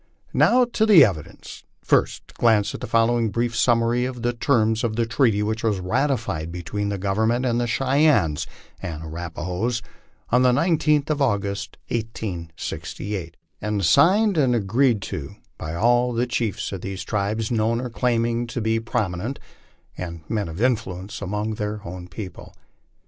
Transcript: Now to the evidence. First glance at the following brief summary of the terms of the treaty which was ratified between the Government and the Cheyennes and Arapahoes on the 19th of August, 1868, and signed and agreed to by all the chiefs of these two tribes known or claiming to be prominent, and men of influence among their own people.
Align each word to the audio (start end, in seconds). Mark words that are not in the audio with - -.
Now 0.33 0.65
to 0.65 0.87
the 0.87 1.05
evidence. 1.05 1.63
First 1.83 2.33
glance 2.33 2.73
at 2.73 2.81
the 2.81 2.87
following 2.87 3.29
brief 3.29 3.55
summary 3.55 4.03
of 4.05 4.23
the 4.23 4.33
terms 4.33 4.83
of 4.83 4.95
the 4.95 5.05
treaty 5.05 5.43
which 5.43 5.63
was 5.63 5.79
ratified 5.79 6.51
between 6.51 6.89
the 6.89 6.97
Government 6.97 7.45
and 7.45 7.61
the 7.61 7.67
Cheyennes 7.67 8.47
and 8.81 9.03
Arapahoes 9.03 9.83
on 10.31 10.41
the 10.41 10.51
19th 10.53 11.11
of 11.11 11.21
August, 11.21 11.77
1868, 11.89 13.37
and 13.61 13.85
signed 13.85 14.39
and 14.39 14.55
agreed 14.55 15.03
to 15.03 15.35
by 15.59 15.75
all 15.75 16.13
the 16.13 16.25
chiefs 16.25 16.71
of 16.71 16.81
these 16.81 17.03
two 17.05 17.09
tribes 17.11 17.51
known 17.51 17.79
or 17.79 17.91
claiming 17.91 18.47
to 18.47 18.59
be 18.59 18.79
prominent, 18.79 19.37
and 19.95 20.21
men 20.27 20.47
of 20.49 20.59
influence 20.63 21.21
among 21.21 21.51
their 21.53 21.79
own 21.85 22.07
people. 22.07 22.55